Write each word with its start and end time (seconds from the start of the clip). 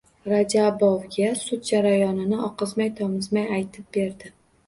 Rajabovga 0.29 1.27
sud 1.41 1.67
jarayonini 1.67 2.39
oqizmay-tomizmay 2.47 3.47
aytib 3.59 3.93
berdi. 3.99 4.35